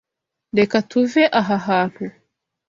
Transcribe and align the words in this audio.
Reka 0.57 0.77
tuve 0.89 1.23
aha 1.39 1.55
hantu. 1.67 2.05